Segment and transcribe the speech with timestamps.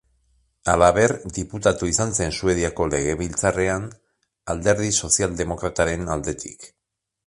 [0.71, 3.87] Halaber, diputatu izan zen Suediako legebiltzarrean
[4.57, 6.73] Alderdi Sozialdemokrataren aldetik.